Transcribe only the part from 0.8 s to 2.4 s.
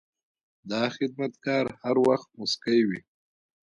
خدمتګار هر وخت